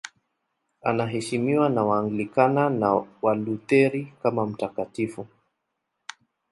Anaheshimiwa 0.81 1.69
na 1.69 1.83
Waanglikana 1.83 2.69
na 2.69 3.03
Walutheri 3.21 4.13
kama 4.23 4.45
mtakatifu. 4.45 5.27